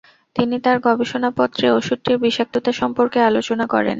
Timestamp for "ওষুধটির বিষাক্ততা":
1.71-2.71